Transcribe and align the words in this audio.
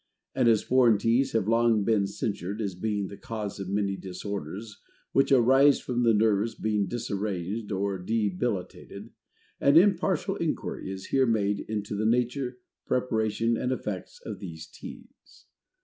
And 0.33 0.47
as 0.49 0.63
Foreign 0.63 0.97
Teas 0.97 1.33
have 1.33 1.47
long 1.47 1.83
been 1.83 2.07
censured 2.07 2.59
as 2.59 2.73
being 2.73 3.05
the 3.05 3.17
cause 3.17 3.59
of 3.59 3.69
many 3.69 3.95
disorders 3.95 4.81
which 5.11 5.31
arise 5.31 5.79
from 5.79 6.01
the 6.01 6.11
nerves 6.15 6.55
being 6.55 6.87
disarranged 6.87 7.71
or 7.71 7.99
debilitated, 7.99 9.11
an 9.59 9.77
impartial 9.77 10.37
enquiry 10.37 10.91
is 10.91 11.09
here 11.09 11.27
made 11.27 11.59
into 11.69 11.95
the 11.95 12.07
nature, 12.07 12.57
preparation, 12.87 13.55
and 13.55 13.71
effects, 13.71 14.19
of 14.25 14.39
these 14.39 14.65
Teas. 14.65 15.45